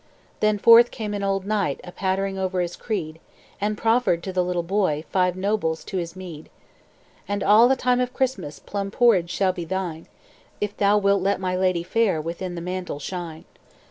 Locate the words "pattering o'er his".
1.91-2.75